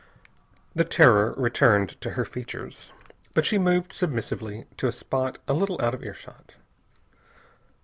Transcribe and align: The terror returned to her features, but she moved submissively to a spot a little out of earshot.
The 0.73 0.83
terror 0.83 1.35
returned 1.37 2.01
to 2.01 2.13
her 2.17 2.25
features, 2.25 2.91
but 3.35 3.45
she 3.45 3.59
moved 3.59 3.93
submissively 3.93 4.65
to 4.77 4.87
a 4.87 4.91
spot 4.91 5.37
a 5.47 5.53
little 5.53 5.79
out 5.79 5.93
of 5.93 6.03
earshot. 6.03 6.55